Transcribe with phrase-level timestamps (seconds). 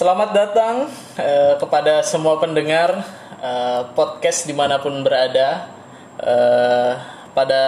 [0.00, 0.88] Selamat datang
[1.20, 3.04] eh, kepada semua pendengar
[3.36, 5.68] eh, podcast di mana pun berada
[6.16, 6.96] eh,
[7.36, 7.64] pada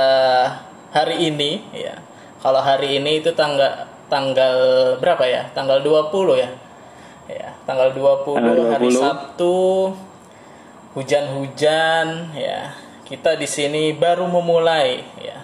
[0.97, 2.01] hari ini ya.
[2.40, 4.56] Kalau hari ini itu tanggal tanggal
[4.97, 5.53] berapa ya?
[5.53, 6.49] Tanggal 20 ya.
[7.29, 8.96] Ya, tanggal 20, Tanggal hari 20.
[8.96, 9.56] Sabtu
[10.96, 12.72] hujan-hujan ya.
[13.04, 15.37] Kita di sini baru memulai ya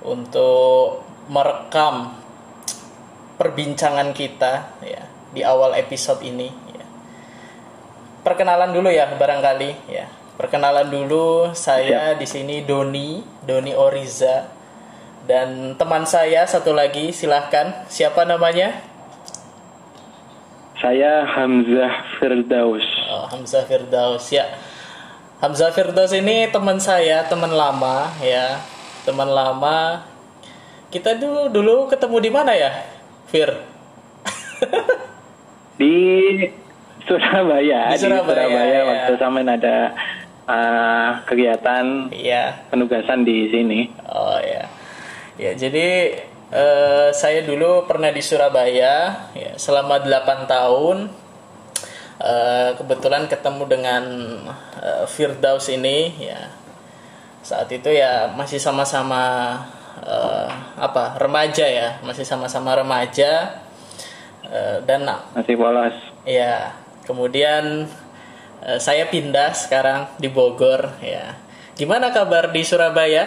[0.00, 2.16] untuk merekam
[3.36, 6.84] perbincangan kita ya di awal episode ini ya.
[8.22, 10.06] Perkenalan dulu ya barangkali ya.
[10.36, 14.48] Perkenalan dulu saya di sini Doni, Doni Oriza
[15.22, 18.82] dan teman saya satu lagi silahkan siapa namanya?
[20.82, 22.82] Saya Hamzah Firdaus.
[23.06, 24.50] Oh, Hamzah Firdaus ya.
[25.38, 28.58] Hamzah Firdaus ini teman saya, teman lama ya.
[29.06, 30.02] Teman lama.
[30.90, 32.82] Kita dulu dulu ketemu di mana ya?
[33.30, 33.62] Fir.
[35.76, 35.96] Di
[37.08, 37.90] Surabaya.
[37.92, 38.82] Di Surabaya, ya.
[38.86, 39.92] waktu sampean ada
[40.46, 42.68] uh, kegiatan Iya.
[42.70, 43.90] penugasan di sini.
[44.08, 44.68] Oh ya.
[45.40, 46.12] Ya, jadi
[46.52, 51.08] eh, saya dulu pernah di Surabaya ya, selama 8 tahun.
[52.22, 54.02] Eh, kebetulan ketemu dengan
[54.78, 56.52] eh, Firdaus ini ya.
[57.42, 59.56] Saat itu ya masih sama-sama
[60.04, 61.18] eh, apa?
[61.18, 63.61] remaja ya, masih sama-sama remaja.
[64.52, 65.96] Eh, dan Masih polos.
[66.28, 66.76] ya,
[67.08, 67.88] kemudian
[68.60, 71.40] eh, saya pindah sekarang di Bogor ya.
[71.72, 73.24] Gimana kabar di Surabaya?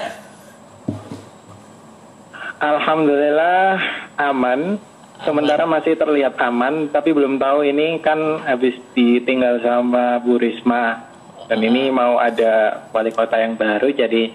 [2.61, 3.81] Alhamdulillah
[4.21, 4.77] aman.
[5.25, 11.09] Sementara masih terlihat aman, tapi belum tahu ini kan habis ditinggal sama Bu Risma.
[11.49, 14.29] Dan ini mau ada wali kota yang baru, jadi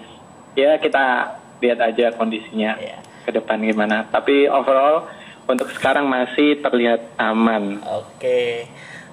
[0.57, 2.97] ya kita lihat aja kondisinya Ya.
[3.23, 4.09] ke depan gimana.
[4.09, 5.05] Tapi overall
[5.51, 7.83] untuk sekarang masih terlihat aman.
[7.83, 8.65] Oke,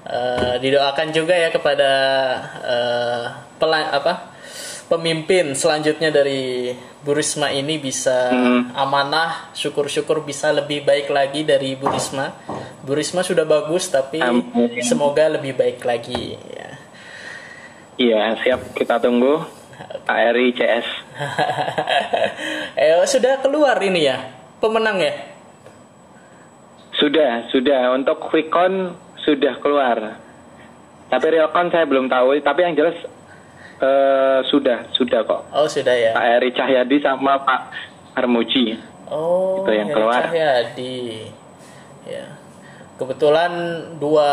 [0.09, 1.91] Eh, didoakan juga ya kepada
[2.65, 3.25] eh,
[3.61, 4.33] pela- apa
[4.89, 6.73] pemimpin selanjutnya dari
[7.05, 8.33] Bu Risma ini bisa
[8.73, 12.33] amanah, syukur-syukur bisa lebih baik lagi dari Bu Risma.
[12.81, 14.81] Bu Risma sudah bagus, tapi Amin.
[14.81, 16.41] semoga lebih baik lagi.
[16.41, 16.71] Ya.
[18.01, 19.45] Iya, siap kita tunggu.
[20.09, 20.89] ARI CS.
[22.81, 24.25] eh, sudah keluar ini ya
[24.57, 25.13] pemenang ya.
[26.99, 27.95] Sudah, sudah.
[27.95, 30.19] Untuk Quickcon sudah keluar.
[31.09, 32.37] Tapi Realcon saya belum tahu.
[32.43, 32.99] Tapi yang jelas
[33.81, 35.43] eh, sudah, sudah kok.
[35.55, 36.13] Oh sudah ya.
[36.13, 37.61] Pak Eri Cahyadi sama Pak
[38.19, 38.77] Armuji.
[39.09, 40.23] Oh, Itu yang Heri keluar.
[40.27, 40.99] Cahyadi.
[42.05, 42.27] Ya.
[42.99, 43.53] Kebetulan
[44.03, 44.31] dua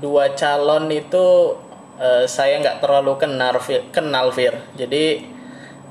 [0.00, 1.26] dua calon itu
[2.00, 3.60] eh, saya nggak terlalu kenal
[3.92, 4.56] kenal Fir.
[4.80, 5.36] Jadi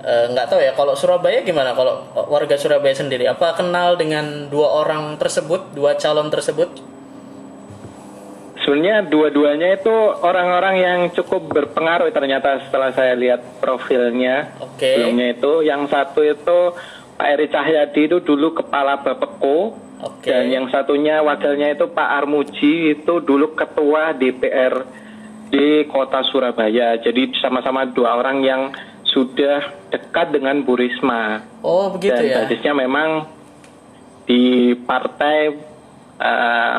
[0.08, 5.20] nggak tahu ya kalau Surabaya gimana kalau warga Surabaya sendiri apa kenal dengan dua orang
[5.20, 6.72] tersebut, dua calon tersebut?
[8.68, 9.96] Sebenarnya dua-duanya itu
[10.28, 14.60] orang-orang yang cukup berpengaruh ternyata setelah saya lihat profilnya.
[14.60, 14.92] Oke.
[14.92, 16.76] Sebelumnya itu, yang satu itu
[17.16, 19.72] Pak Eri Cahyadi itu dulu kepala Bapeko.
[20.04, 20.28] Oke.
[20.28, 24.84] Dan yang satunya wakilnya itu Pak Armuji itu dulu ketua DPR
[25.48, 27.00] di kota Surabaya.
[27.00, 28.76] Jadi sama-sama dua orang yang
[29.12, 31.44] sudah dekat dengan Bu Risma.
[31.64, 32.36] Oh, begitu Dan ya.
[32.44, 33.28] basisnya memang
[34.28, 35.56] di partai
[36.20, 36.78] eh,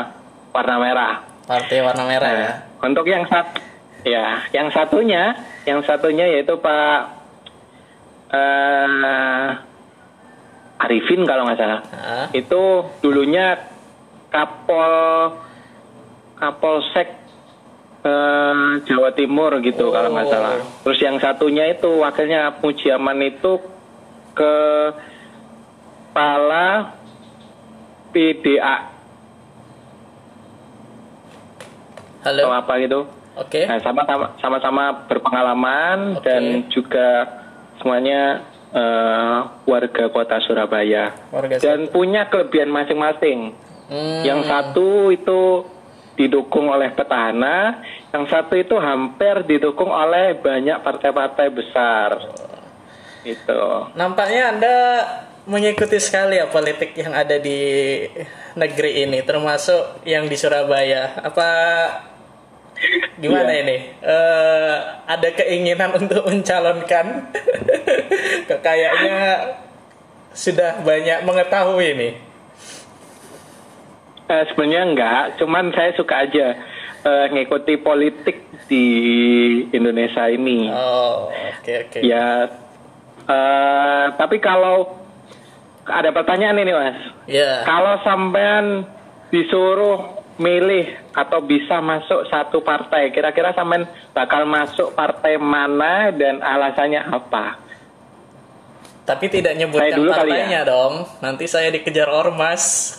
[0.52, 1.14] warna merah.
[1.48, 2.40] Partai warna merah ya.
[2.44, 3.56] Nah, untuk yang sat
[4.04, 5.34] ya, yang satunya,
[5.64, 7.00] yang satunya yaitu Pak
[8.28, 9.48] eh
[10.78, 11.80] Arifin kalau nggak salah.
[11.90, 12.26] Hah?
[12.30, 13.58] Itu dulunya
[14.30, 14.94] Kapol
[16.38, 17.27] Kapolsek
[18.00, 18.54] eh,
[18.84, 20.32] Jawa Timur gitu kalau nggak Oh.
[20.32, 20.54] salah.
[20.82, 23.58] Terus yang satunya itu wakilnya Mujiaman itu
[24.32, 24.54] ke
[26.08, 26.98] kepala
[28.10, 28.76] PDA
[32.24, 32.42] Halo.
[32.42, 33.00] atau apa gitu.
[33.38, 33.62] Oke.
[33.64, 36.26] Nah, sama-sama sama-sama berpengalaman Oke.
[36.26, 37.08] dan juga
[37.78, 43.54] semuanya eh, warga kota Surabaya Warga dan punya kelebihan masing-masing.
[43.88, 45.40] Hmm, Yang satu itu
[46.18, 47.78] didukung oleh petahana,
[48.10, 52.18] yang satu itu hampir didukung oleh banyak partai-partai besar.
[53.22, 53.62] Gitu.
[53.94, 54.76] Nampaknya Anda
[55.46, 57.56] mengikuti sekali ya politik yang ada di
[58.58, 61.22] negeri ini, termasuk yang di Surabaya.
[61.22, 61.48] Apa
[63.22, 63.62] gimana Iya.
[63.62, 63.76] ini?
[64.02, 64.76] Eh,
[65.06, 67.30] ada keinginan untuk mencalonkan?
[68.66, 69.18] Kayaknya
[70.34, 72.10] sudah banyak mengetahui ini.
[74.28, 76.52] Eh, sebenarnya enggak, cuman saya suka aja
[77.00, 78.84] eh, ngikuti politik di
[79.72, 80.68] Indonesia ini.
[80.68, 81.98] Oh, oke oke.
[82.04, 82.44] Ya,
[83.24, 85.00] eh, tapi kalau
[85.88, 87.64] ada pertanyaan ini mas, Ya.
[87.64, 88.84] kalau sampean
[89.32, 97.00] disuruh milih atau bisa masuk satu partai, kira-kira sampean bakal masuk partai mana dan alasannya
[97.00, 97.64] apa?
[99.08, 101.08] Tapi tidak nyebutkan Saya dulu kali partainya dong.
[101.24, 102.92] Nanti saya dikejar ormas.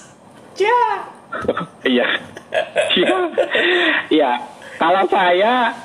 [0.58, 0.66] Ya.
[0.66, 1.19] Iya.
[1.86, 2.08] Iya.
[4.10, 4.32] Iya.
[4.80, 5.76] Kalau saya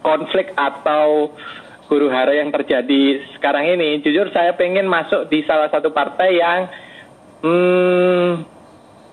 [0.00, 1.32] konflik atau
[1.88, 6.60] huru hara yang terjadi sekarang ini, jujur saya pengen masuk di salah satu partai yang
[7.44, 8.30] hmm,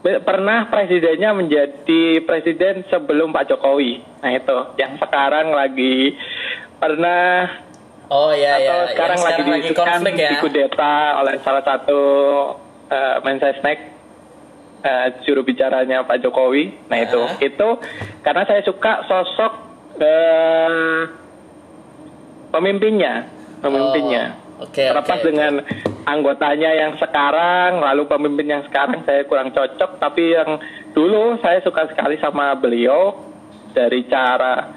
[0.01, 4.01] pernah presidennya menjadi presiden sebelum Pak Jokowi.
[4.23, 6.15] Nah itu, yang sekarang lagi
[6.79, 7.51] pernah
[8.11, 8.91] Oh ya atau ya.
[8.91, 10.29] sekarang Yang lagi sekarang lagi diisukan konflik ya.
[10.35, 10.93] dikudeta
[11.23, 12.01] oleh salah satu
[12.91, 13.77] uh, Mensesnek
[14.83, 16.75] uh, juru bicaranya Pak Jokowi.
[16.91, 17.39] Nah itu, Ah.
[17.39, 17.67] itu
[18.19, 19.53] karena saya suka sosok
[19.95, 21.07] uh,
[22.51, 23.31] pemimpinnya,
[23.63, 24.35] pemimpinnya.
[24.35, 25.53] Oh, Oke, Terlepas oke, dengan
[26.05, 30.61] anggotanya yang sekarang, lalu pemimpin yang sekarang saya kurang cocok, tapi yang
[30.93, 33.25] dulu saya suka sekali sama beliau
[33.73, 34.69] dari cara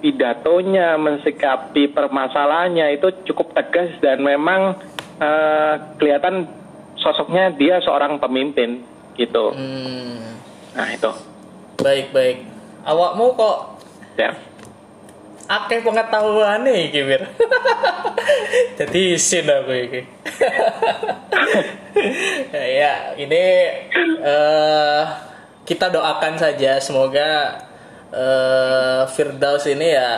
[0.00, 4.80] pidatonya, mensikapi permasalahannya itu cukup tegas dan memang
[5.16, 6.48] eh, kelihatan
[6.96, 8.80] sosoknya dia seorang pemimpin
[9.14, 9.52] gitu.
[9.52, 10.36] Hmm,
[10.70, 11.10] Nah itu,
[11.78, 12.36] baik baik.
[12.82, 13.56] Awakmu kok
[14.16, 14.32] ya.
[15.50, 17.26] akeh pengetahuan nih Kimir.
[18.78, 20.00] Jadi isin aku ini.
[22.80, 23.42] ya ini
[24.22, 25.02] eh
[25.66, 27.58] kita doakan saja semoga
[28.10, 30.10] eh Firdaus ini ya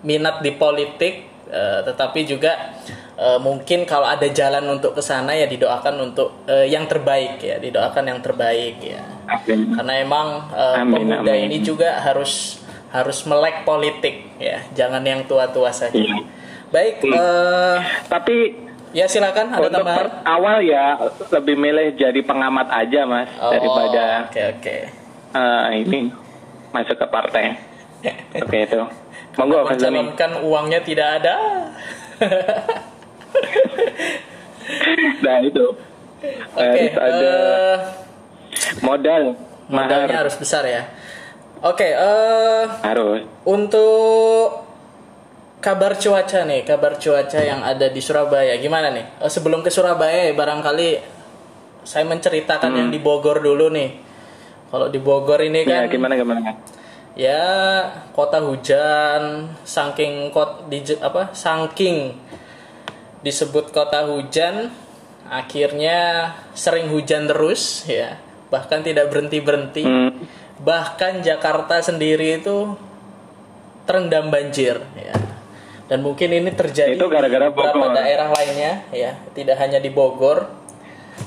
[0.00, 1.14] minat di politik
[1.46, 2.76] eh, tetapi juga
[3.14, 7.56] eh, mungkin kalau ada jalan untuk ke sana ya didoakan untuk eh, yang terbaik ya
[7.56, 9.76] didoakan yang terbaik ya Amin.
[9.76, 11.48] karena emang eh, Amin, pemuda amin.
[11.48, 16.20] ini juga harus harus melek politik ya jangan yang tua-tua saja Iya.
[16.68, 17.76] baik eh,
[18.08, 18.36] Tapi
[18.90, 20.98] ya silakan ada untuk tambahan awal ya
[21.30, 24.76] lebih milih jadi pengamat aja mas Oh, daripada oke oke
[25.32, 26.10] eh, ini
[26.70, 27.44] masuk ke partai.
[28.36, 28.80] Oke itu.
[29.36, 31.36] Monggo Mas mencalonkan uangnya tidak ada
[35.22, 35.66] Nah itu.
[36.52, 37.76] oke Harus ada eh,
[38.82, 39.22] modal.
[39.70, 40.20] modalnya Mahar.
[40.26, 40.82] harus besar ya
[41.60, 43.22] oke eh Harus.
[43.46, 44.66] Untuk
[45.60, 49.06] kabar cuaca nih, kabar cuaca yang ada di Surabaya gimana nih?
[49.16, 50.88] Eh, sebelum ke Surabaya ya, barangkali
[51.82, 54.09] saya menceritakan yang di Bogor dulu nih.
[54.70, 56.54] Kalau di Bogor ini Ya kan gimana gimana.
[57.12, 57.42] ya
[58.10, 61.30] kota hujan, saking kot di apa?
[61.30, 62.14] Saking
[63.20, 64.70] disebut kota hujan,
[65.26, 65.98] akhirnya
[66.52, 68.16] sering hujan terus ya.
[68.46, 70.10] Bahkan tidak berhenti-berhenti Hmm.
[70.60, 72.76] bahkan Jakarta sendiri itu
[73.82, 75.16] terendam banjir ya
[75.88, 77.96] dan mungkin ini terjadi Itu gara-gara di beberapa Bogor.
[77.96, 80.46] daerah lainnya ya tidak hanya di Bogor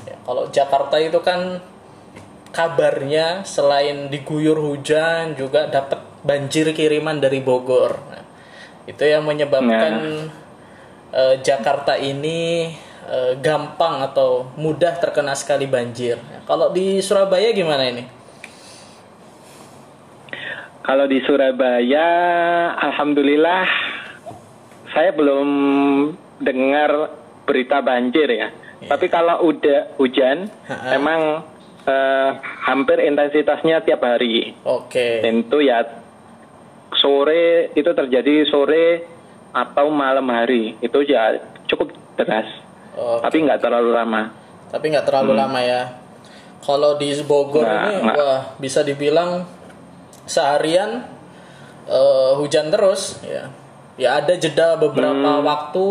[0.04, 1.58] Ya, kalau Jakarta itu kan
[2.54, 7.98] kabarnya selain diguyur hujan juga dapat banjir kiriman dari Bogor.
[7.98, 8.24] Nah,
[8.86, 10.30] itu yang menyebabkan
[11.10, 12.70] eh, Jakarta ini
[13.10, 16.14] eh, gampang atau mudah terkena sekali banjir.
[16.16, 18.04] Nah, kalau di Surabaya gimana ini?
[20.84, 22.08] Kalau di Surabaya,
[22.76, 23.64] alhamdulillah
[24.92, 25.48] saya belum
[26.38, 27.08] dengar
[27.48, 28.48] berita banjir ya.
[28.84, 30.92] Tapi kalau udah hujan, Ha-ha.
[30.92, 31.40] emang
[31.84, 32.30] eh,
[32.64, 34.56] hampir intensitasnya tiap hari.
[34.64, 35.20] Oke.
[35.20, 35.84] Tentu ya
[36.94, 39.04] sore itu terjadi sore
[39.54, 41.38] atau malam hari itu ya
[41.70, 42.46] cukup deras,
[42.94, 43.22] Oke.
[43.22, 44.30] tapi nggak terlalu lama.
[44.70, 45.82] Tapi nggak terlalu lama ya.
[46.64, 48.16] Kalau di Bogor Nggak, ini, nggak.
[48.16, 49.44] wah bisa dibilang
[50.24, 51.04] seharian
[51.86, 53.52] eh, hujan terus ya.
[53.94, 55.86] Ya ada jeda beberapa waktu,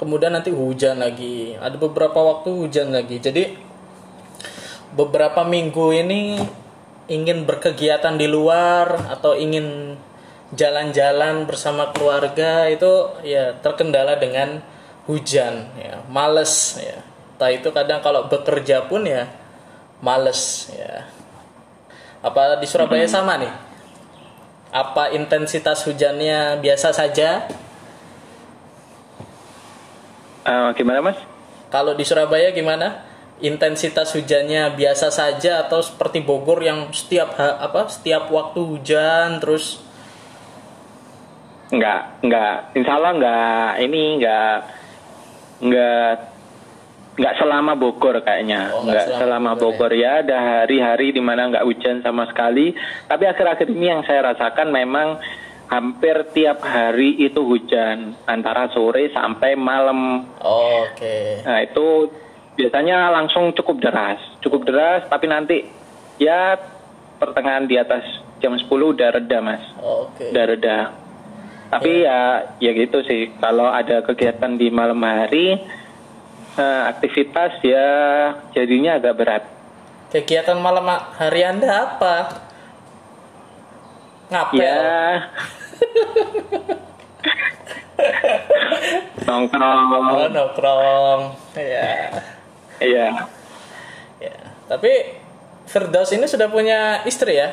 [0.00, 1.52] kemudian nanti hujan lagi.
[1.60, 3.20] Ada beberapa waktu hujan lagi.
[3.20, 3.52] Jadi
[4.96, 6.40] beberapa minggu ini
[7.06, 9.94] ingin berkegiatan di luar atau ingin
[10.56, 14.64] jalan-jalan bersama keluarga itu ya terkendala dengan
[15.06, 16.02] hujan ya.
[16.08, 17.04] Males ya.
[17.36, 19.28] Entah itu kadang kalau bekerja pun ya
[20.00, 21.06] males ya.
[22.24, 23.52] Apa di Surabaya sama nih?
[24.74, 27.46] Apa intensitas hujannya biasa saja?
[30.46, 31.18] Eh, gimana mas?
[31.70, 33.05] kalau di Surabaya gimana
[33.44, 39.84] intensitas hujannya biasa saja atau seperti Bogor yang setiap ha- apa setiap waktu hujan terus
[41.66, 42.78] Enggak, enggak.
[42.78, 43.70] Insya Allah enggak.
[43.82, 44.56] Ini enggak,
[45.66, 46.12] enggak,
[47.18, 48.70] enggak selama Bogor kayaknya.
[48.70, 50.22] Oh, enggak enggak, selama selama Bogor, Bogor ya.
[50.22, 52.70] Ada hari-hari di mana enggak hujan sama sekali.
[53.10, 55.18] Tapi akhir-akhir ini yang saya rasakan memang
[55.66, 60.22] hampir tiap hari itu hujan antara sore sampai malam.
[60.38, 61.42] Oh, Oke.
[61.42, 62.14] Nah itu
[62.56, 65.04] biasanya langsung cukup deras, cukup deras.
[65.06, 65.62] Tapi nanti
[66.16, 66.56] ya
[67.20, 68.02] pertengahan di atas
[68.40, 70.32] jam 10 udah reda mas, Oke.
[70.32, 70.78] udah reda.
[71.70, 73.36] Tapi ya ya gitu sih.
[73.38, 75.60] Kalau ada kegiatan di malam hari,
[76.56, 77.88] eh, aktivitas ya
[78.56, 79.44] jadinya agak berat.
[80.10, 82.16] Kegiatan malam hari Anda apa?
[84.30, 84.58] Ngapel.
[84.62, 85.26] Ya.
[89.26, 89.90] Nongkrong.
[89.90, 91.20] Oh, nongkrong.
[91.58, 92.22] Ya.
[92.80, 93.28] Iya.
[94.20, 94.36] Ya.
[94.66, 94.92] Tapi
[95.66, 97.50] Firdaus ini sudah punya istri ya?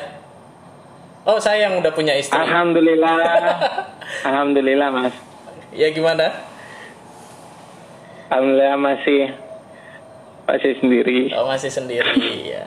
[1.24, 2.36] Oh, saya yang udah punya istri.
[2.36, 3.16] Alhamdulillah.
[4.28, 5.16] Alhamdulillah, Mas.
[5.72, 6.30] Ya gimana?
[8.28, 9.32] Alhamdulillah masih
[10.44, 11.32] masih sendiri.
[11.32, 12.64] Oh, masih sendiri ya.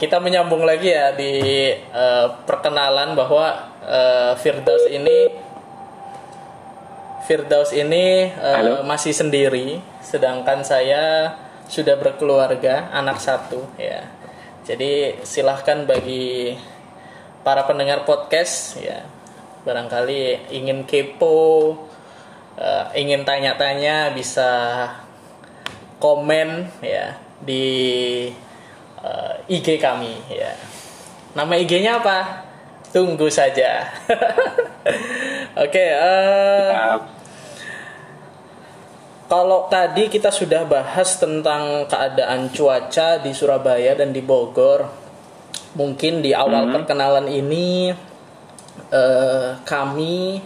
[0.00, 5.47] Kita menyambung lagi ya di eh, perkenalan bahwa eh, Firdaus ini
[7.28, 8.80] Firdaus ini Halo?
[8.88, 11.36] masih sendiri, sedangkan saya
[11.68, 14.00] sudah berkeluarga, anak satu ya.
[14.64, 16.56] Jadi silahkan bagi
[17.44, 19.04] para pendengar podcast ya,
[19.60, 21.76] barangkali ingin kepo,
[22.56, 24.48] eh, ingin tanya-tanya bisa
[26.00, 27.12] komen ya
[27.44, 27.68] di
[29.04, 30.56] eh, IG kami ya.
[31.36, 32.48] Nama IG-nya apa?
[32.88, 33.84] Tunggu saja.
[35.68, 37.17] Oke, eh, Maaf.
[39.28, 44.88] Kalau tadi kita sudah bahas tentang keadaan cuaca di Surabaya dan di Bogor,
[45.76, 47.92] mungkin di awal perkenalan ini
[48.88, 50.40] eh, kami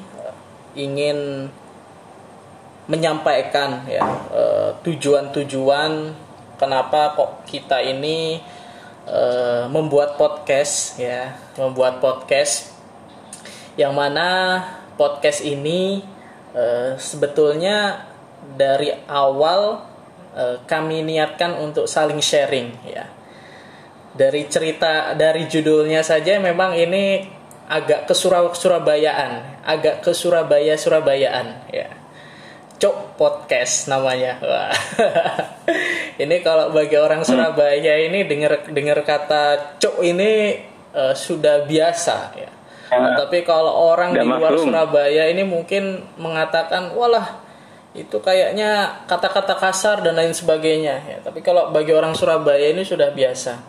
[0.75, 1.47] ingin
[2.91, 4.03] menyampaikan ya
[4.35, 6.19] eh, tujuan-tujuan
[6.59, 8.43] kenapa kok kita ini
[9.07, 12.75] eh, membuat podcast ya, membuat podcast
[13.79, 14.59] yang mana
[14.99, 16.03] podcast ini
[16.51, 18.11] eh, sebetulnya
[18.58, 19.82] dari awal
[20.34, 23.06] eh, kami niatkan untuk saling sharing ya
[24.12, 27.25] dari cerita dari judulnya saja memang ini
[27.72, 32.02] agak ke Surab- Surabayaan agak ke Surabaya Surabayaan ya
[32.82, 34.42] Cok Podcast namanya.
[34.42, 34.75] Wah.
[36.26, 40.58] ini kalau bagi orang Surabaya ini dengar dengar kata Cok ini
[40.90, 42.50] eh, sudah biasa ya.
[42.92, 44.68] Nah, tapi kalau orang di luar maklum.
[44.68, 47.41] Surabaya ini mungkin mengatakan walah
[47.92, 51.18] itu kayaknya kata-kata kasar dan lain sebagainya ya.
[51.20, 53.61] Tapi kalau bagi orang Surabaya ini sudah biasa.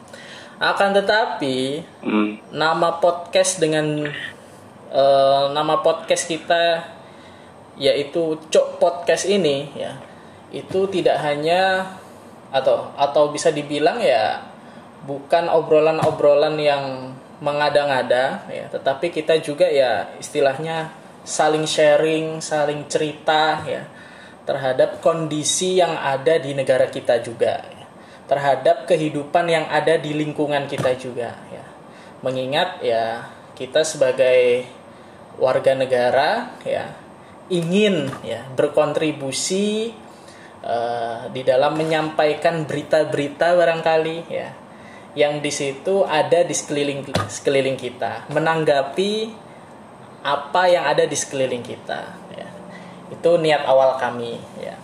[0.63, 2.39] Akan tetapi Hmm.
[2.55, 4.07] nama podcast dengan
[4.93, 6.87] eh, nama podcast kita
[7.75, 9.97] yaitu Cok Podcast ini ya
[10.53, 11.89] itu tidak hanya
[12.53, 14.45] atau atau bisa dibilang ya
[15.09, 20.93] bukan obrolan-obrolan yang mengada-ngada ya tetapi kita juga ya istilahnya
[21.25, 23.89] saling sharing saling cerita ya
[24.43, 27.63] terhadap kondisi yang ada di negara kita juga
[28.27, 31.65] terhadap kehidupan yang ada di lingkungan kita juga ya.
[32.23, 34.63] Mengingat ya kita sebagai
[35.35, 36.87] warga negara ya
[37.51, 39.91] ingin ya berkontribusi
[40.63, 44.49] eh, di dalam menyampaikan berita-berita barangkali ya
[45.13, 49.29] yang di situ ada di sekeliling sekeliling kita menanggapi
[50.25, 52.22] apa yang ada di sekeliling kita
[53.13, 54.75] itu niat awal kami ya.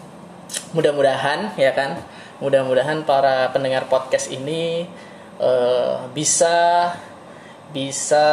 [0.73, 1.97] Mudah-mudahan ya kan?
[2.39, 4.85] Mudah-mudahan para pendengar podcast ini
[5.41, 6.93] eh, bisa
[7.69, 8.25] bisa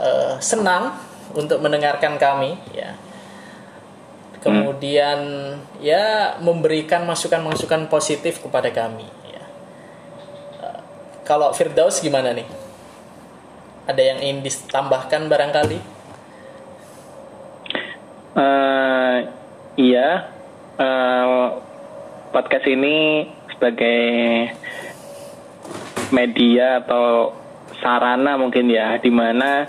[0.00, 0.96] eh, senang
[1.36, 2.96] untuk mendengarkan kami ya.
[4.40, 5.18] Kemudian
[5.82, 9.44] ya memberikan masukan-masukan positif kepada kami ya.
[10.64, 10.80] Eh,
[11.26, 12.46] kalau Firdaus gimana nih?
[13.86, 15.78] Ada yang ingin ditambahkan barangkali?
[18.36, 19.05] Eh,
[19.76, 20.32] iya,
[20.76, 21.46] Eh,
[22.36, 24.04] podcast ini sebagai
[26.12, 27.32] media atau
[27.80, 29.64] sarana mungkin ya, di mana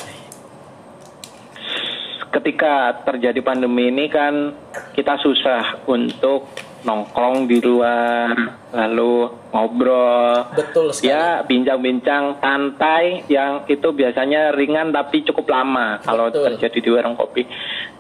[2.27, 4.51] ketika terjadi pandemi ini kan
[4.91, 6.51] kita susah untuk
[6.83, 8.35] nongkrong di luar,
[8.75, 16.27] lalu ngobrol, betul sekali ya bincang-bincang santai yang itu biasanya ringan tapi cukup lama kalau
[16.27, 16.59] Betul.
[16.59, 17.47] terjadi di warung kopi.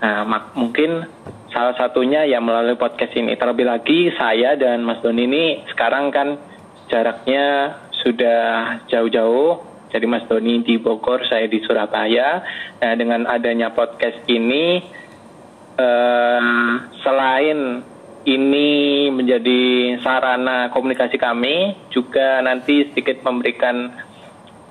[0.03, 1.07] Nah, mak- mungkin
[1.51, 3.35] salah satunya ya melalui podcast ini.
[3.35, 6.37] Terlebih lagi saya dan Mas Doni ini sekarang kan
[6.91, 9.63] jaraknya sudah jauh-jauh.
[9.87, 12.43] Jadi Mas Doni di Bogor, saya di Surabaya.
[12.83, 14.83] Nah, dengan adanya podcast ini
[15.79, 16.41] eh,
[17.03, 17.59] selain
[18.27, 23.95] ini menjadi sarana komunikasi kami, juga nanti sedikit memberikan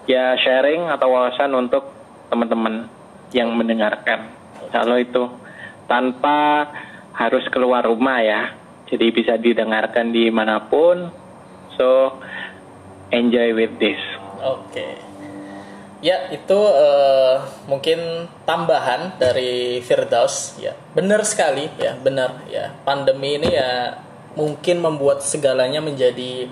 [0.04, 1.88] ya sharing atau wawasan untuk
[2.28, 2.92] teman-teman.
[3.34, 4.32] yang mendengarkan.
[4.70, 5.26] Kalau itu
[5.86, 6.70] tanpa
[7.16, 8.52] harus keluar rumah ya,
[8.86, 11.10] jadi bisa didengarkan di mana pun.
[11.74, 12.18] So
[13.10, 14.00] enjoy with this.
[14.42, 14.98] Oke.
[16.04, 20.76] Ya, itu uh, mungkin tambahan dari Firdaus ya.
[20.92, 22.70] Benar sekali ya, benar ya.
[22.84, 23.96] Pandemi ini ya
[24.36, 26.46] mungkin membuat segalanya menjadi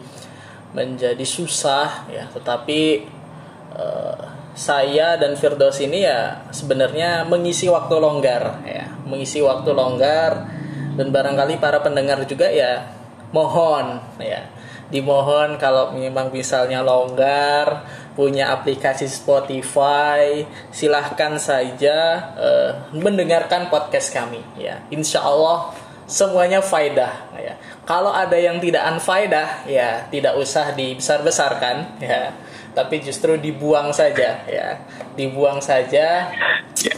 [0.74, 3.06] menjadi susah ya, tetapi
[3.78, 10.46] uh, saya dan Firdaus ini ya sebenarnya mengisi waktu longgar ya, mengisi waktu longgar
[10.94, 12.86] dan barangkali para pendengar juga ya
[13.34, 14.46] mohon ya.
[14.84, 17.82] Dimohon kalau memang misalnya longgar
[18.14, 24.86] punya aplikasi Spotify silahkan saja uh, mendengarkan podcast kami ya.
[24.94, 25.74] Insya Allah
[26.06, 27.58] semuanya faidah ya.
[27.88, 32.30] Kalau ada yang tidak anfaidah ya tidak usah dibesar-besarkan ya
[32.74, 34.68] tapi justru dibuang saja ya.
[35.14, 36.28] Dibuang saja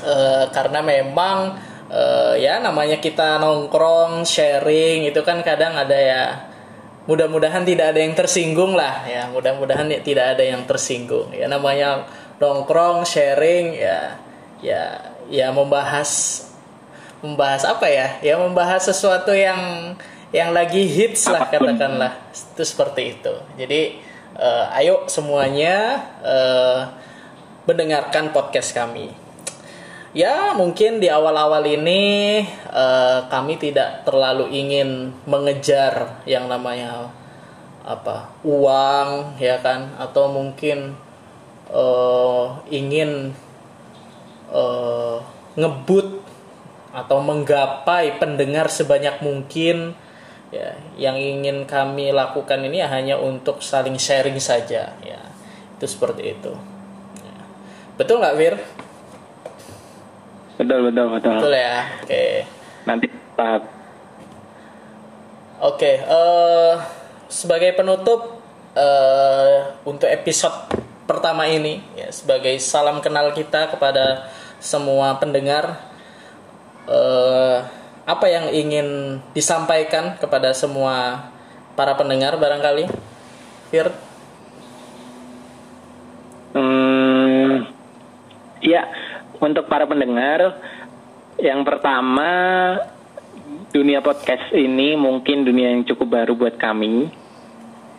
[0.03, 1.61] uh, karena memang
[1.93, 6.23] uh, ya namanya kita nongkrong sharing itu kan kadang ada ya
[7.07, 9.29] mudah-mudahan tidak ada yang tersinggung lah ya.
[9.31, 11.47] Mudah-mudahan ya, tidak ada yang tersinggung ya.
[11.47, 12.09] Namanya
[12.41, 14.19] nongkrong sharing ya
[14.65, 16.43] ya ya membahas
[17.21, 18.17] membahas apa ya?
[18.25, 19.95] Ya membahas sesuatu yang
[20.35, 22.17] yang lagi hits lah katakanlah.
[22.33, 23.35] Itu seperti itu.
[23.55, 24.06] Jadi
[24.37, 26.93] uh, ayo semuanya uh,
[27.67, 29.11] mendengarkan podcast kami.
[30.17, 32.41] Ya mungkin di awal-awal ini
[32.73, 37.13] uh, kami tidak terlalu ingin mengejar yang namanya
[37.85, 39.93] apa uang ya kan?
[40.01, 40.97] Atau mungkin
[41.69, 43.37] uh, ingin
[44.49, 45.21] uh,
[45.53, 46.25] ngebut
[46.97, 49.93] atau menggapai pendengar sebanyak mungkin
[50.57, 55.21] ya yang ingin kami lakukan ini ya hanya untuk saling sharing saja ya
[55.77, 56.53] itu seperti itu
[57.21, 57.37] ya.
[58.01, 58.57] betul nggak Fir?
[60.57, 61.37] Betul betul betul.
[61.37, 61.77] Betul ya.
[62.01, 62.09] Oke.
[62.09, 62.33] Okay.
[62.89, 63.63] Nanti tahap.
[65.61, 65.77] Oke.
[65.77, 66.75] Okay, uh, eh,
[67.29, 68.41] sebagai penutup
[68.73, 74.27] uh, untuk episode pertama ini ya sebagai salam kenal kita kepada
[74.59, 75.79] semua pendengar
[76.91, 77.63] uh,
[78.07, 81.29] apa yang ingin disampaikan kepada semua
[81.75, 82.87] para pendengar barangkali
[83.69, 83.91] Fir
[86.55, 87.67] hmm,
[88.63, 88.87] ya
[89.41, 90.57] untuk para pendengar,
[91.37, 92.31] yang pertama
[93.73, 97.13] dunia podcast ini mungkin dunia yang cukup baru buat kami.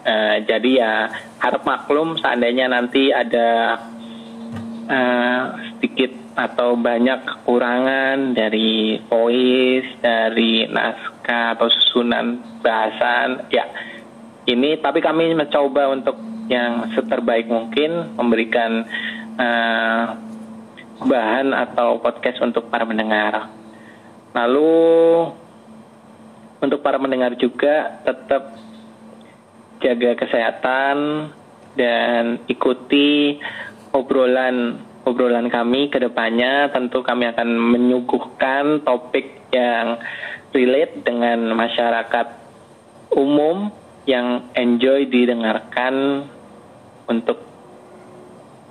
[0.08, 0.94] Uh, jadi ya
[1.44, 3.76] harap maklum seandainya nanti ada
[4.88, 5.42] uh,
[5.76, 13.66] sedikit atau banyak kekurangan dari voice, dari naskah atau susunan bahasan, ya
[14.46, 16.16] ini tapi kami mencoba untuk
[16.48, 18.86] yang seterbaik mungkin memberikan
[19.36, 20.04] uh,
[21.04, 23.52] bahan atau podcast untuk para pendengar.
[24.32, 24.78] Lalu
[26.62, 28.56] untuk para pendengar juga tetap
[29.82, 30.98] jaga kesehatan
[31.78, 33.38] dan ikuti
[33.94, 40.04] obrolan obrolan kami ke depannya tentu kami akan menyuguhkan topik yang
[40.52, 42.28] relate dengan masyarakat
[43.16, 43.72] umum
[44.04, 46.28] yang enjoy didengarkan
[47.08, 47.40] untuk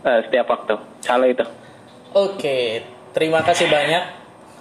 [0.04, 0.76] uh, setiap waktu.
[1.04, 1.44] Kalau itu.
[2.12, 2.84] Oke,
[3.16, 4.04] terima kasih banyak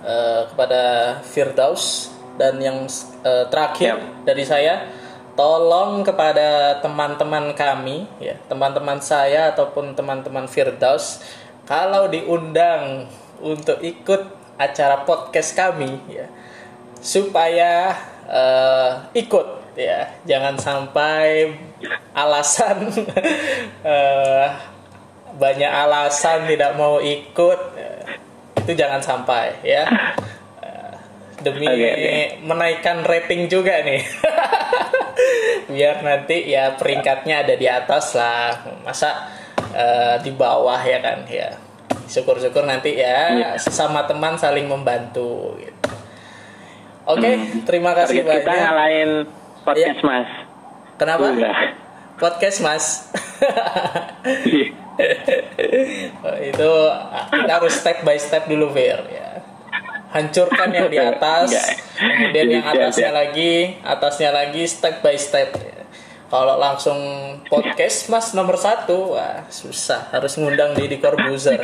[0.04, 0.84] uh, kepada
[1.24, 2.88] Firdaus dan yang
[3.24, 4.28] uh, terakhir yep.
[4.28, 4.92] dari saya
[5.36, 11.24] tolong kepada teman-teman kami ya, teman-teman saya ataupun teman-teman Firdaus
[11.66, 13.10] kalau diundang
[13.42, 14.22] untuk ikut
[14.56, 16.30] acara podcast kami ya
[17.02, 17.94] supaya
[18.26, 20.10] uh, ikut ya.
[20.26, 21.54] Jangan sampai
[22.16, 22.90] alasan
[23.86, 24.48] uh,
[25.42, 27.60] banyak alasan tidak mau ikut
[28.66, 29.86] itu jangan sampai ya.
[31.46, 32.26] Demi okay, okay.
[32.42, 34.02] menaikkan rating juga nih.
[35.70, 38.66] Biar nanti ya peringkatnya ada di atas lah.
[38.82, 39.30] Masa
[39.76, 41.60] uh, di bawah ya kan ya
[42.08, 43.54] syukur-syukur nanti ya yeah.
[43.60, 45.76] sesama teman saling membantu gitu.
[47.06, 47.68] oke okay, hmm.
[47.68, 49.12] terima kasih Target banyak kita ngalahin
[49.68, 50.08] podcast ya.
[50.08, 50.30] mas
[50.96, 51.58] kenapa Udah.
[52.16, 52.86] podcast mas
[54.48, 54.86] iya
[56.52, 56.72] itu
[57.32, 59.44] kita harus step by step dulu Ver ya
[60.16, 61.52] hancurkan yang di atas
[62.00, 65.75] kemudian yang atasnya lagi atasnya lagi step by step ya.
[66.36, 67.00] Kalau langsung
[67.48, 70.12] podcast mas nomor satu wah susah.
[70.12, 71.64] Harus ngundang Didi Corbuzier.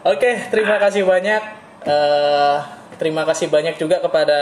[0.00, 1.42] Oke terima kasih banyak.
[1.84, 2.56] Uh,
[2.96, 4.40] terima kasih banyak juga kepada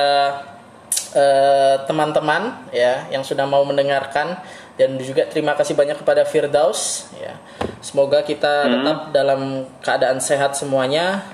[1.15, 4.39] eh, teman-teman uh, ya yang sudah mau mendengarkan.
[4.79, 7.35] Dan juga terima kasih banyak kepada Firdaus ya.
[7.83, 11.27] Semoga kita tetap dalam keadaan sehat semuanya.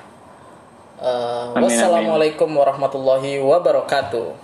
[0.96, 1.68] Uh, Amin, amin.
[1.68, 4.43] wassalamualaikum warahmatullahi wabarakatuh.